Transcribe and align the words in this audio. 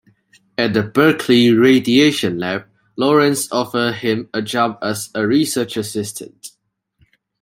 At 0.57 0.73
the 0.73 0.81
Berkeley 0.81 1.51
Radiation 1.53 2.39
Lab, 2.39 2.65
Lawrence 2.97 3.47
offered 3.51 3.97
him 3.97 4.29
a 4.33 4.41
job 4.41 4.79
as 4.81 5.11
a 5.13 5.27
Research 5.27 5.77
Assistant. 5.77 6.53